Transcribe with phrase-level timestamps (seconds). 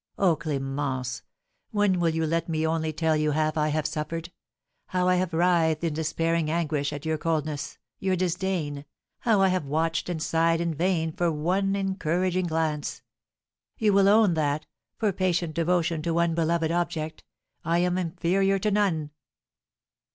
[0.17, 1.21] Oh, Clémence,
[1.69, 4.31] when you will let me only tell you half I have suffered,
[4.87, 8.85] how I have writhed in despairing anguish at your coldness, your disdain,
[9.19, 13.03] how I have watched and sighed in vain for one encouraging glance,
[13.77, 14.65] you will own that,
[14.97, 17.23] for patient devotion to one beloved object,
[17.63, 19.11] I am inferior to none.